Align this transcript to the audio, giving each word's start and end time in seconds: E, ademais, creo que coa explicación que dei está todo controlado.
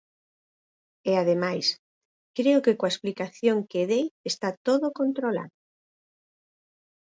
E, 1.09 1.11
ademais, 1.23 1.65
creo 2.37 2.63
que 2.65 2.77
coa 2.77 2.91
explicación 2.93 3.57
que 3.71 3.81
dei 3.91 4.05
está 4.31 4.49
todo 4.67 4.85
controlado. 4.99 5.57